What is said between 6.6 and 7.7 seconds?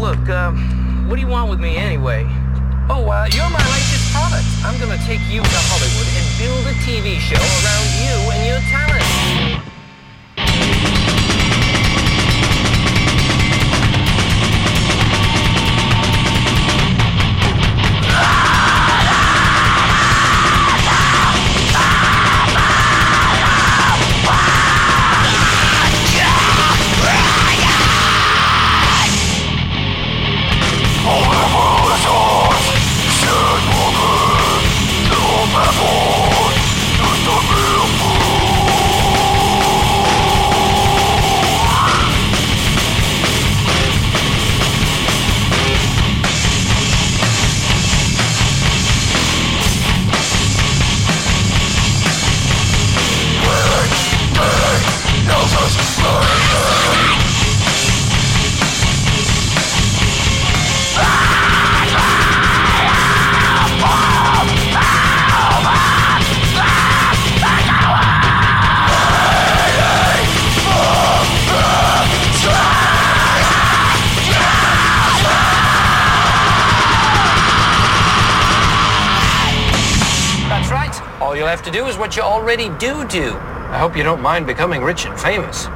a TV show